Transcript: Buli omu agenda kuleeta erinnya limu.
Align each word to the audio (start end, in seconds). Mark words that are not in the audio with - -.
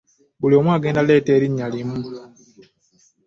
Buli 0.39 0.53
omu 0.59 0.69
agenda 0.75 1.01
kuleeta 1.01 1.31
erinnya 1.37 1.67
limu. 1.73 1.95